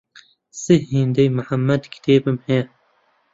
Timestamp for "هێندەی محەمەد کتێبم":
0.91-2.37